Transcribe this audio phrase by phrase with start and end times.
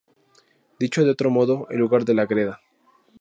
[0.79, 2.59] Dicho de otro modo: El lugar de la greda.